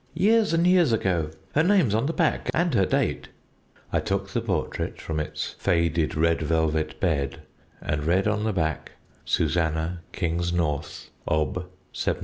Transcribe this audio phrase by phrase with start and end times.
[0.15, 1.29] "'Years and years ago!
[1.53, 3.29] Her name's on the back and her date'
[3.93, 7.43] "I took the portrait from its faded red velvet bed,
[7.81, 8.93] and read on the back
[9.25, 11.67] 'SUSANNAH KINGSNORTH, _Ob.